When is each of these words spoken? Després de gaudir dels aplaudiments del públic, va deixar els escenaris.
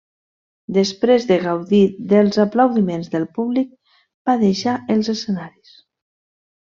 Després 0.77 1.27
de 1.31 1.35
gaudir 1.43 1.81
dels 2.13 2.39
aplaudiments 2.45 3.11
del 3.17 3.29
públic, 3.37 3.71
va 4.31 4.37
deixar 4.45 4.75
els 4.95 5.13
escenaris. 5.15 5.77